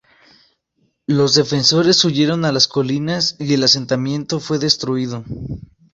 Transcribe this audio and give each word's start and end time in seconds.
Los 1.05 1.35
defensores 1.35 2.03
huyeron 2.03 2.43
a 2.43 2.51
las 2.51 2.67
colinas 2.67 3.35
y 3.37 3.53
el 3.53 3.61
asentamiento 3.63 4.39
fue 4.39 4.57
destruido. 4.57 5.23